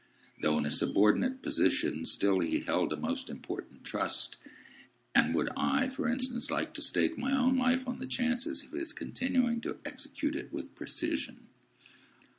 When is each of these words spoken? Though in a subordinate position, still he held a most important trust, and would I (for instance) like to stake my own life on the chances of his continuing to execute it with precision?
Though 0.41 0.57
in 0.57 0.65
a 0.65 0.71
subordinate 0.71 1.43
position, 1.43 2.05
still 2.05 2.39
he 2.39 2.61
held 2.61 2.91
a 2.91 2.97
most 2.97 3.29
important 3.29 3.83
trust, 3.83 4.37
and 5.13 5.35
would 5.35 5.49
I 5.55 5.89
(for 5.89 6.07
instance) 6.09 6.49
like 6.49 6.73
to 6.73 6.81
stake 6.81 7.19
my 7.19 7.33
own 7.37 7.55
life 7.55 7.87
on 7.87 7.99
the 7.99 8.07
chances 8.07 8.63
of 8.63 8.71
his 8.71 8.93
continuing 8.93 9.61
to 9.61 9.77
execute 9.85 10.35
it 10.35 10.51
with 10.51 10.73
precision? 10.73 11.49